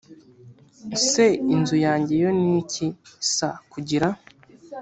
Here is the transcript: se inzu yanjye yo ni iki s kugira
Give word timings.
se 1.09 1.25
inzu 1.53 1.75
yanjye 1.85 2.13
yo 2.23 2.31
ni 2.39 2.49
iki 2.61 2.87
s 3.31 3.33
kugira 3.71 4.07